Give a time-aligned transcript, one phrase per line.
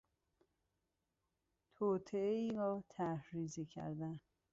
[1.75, 4.19] توطئهای را طرحریزی کردن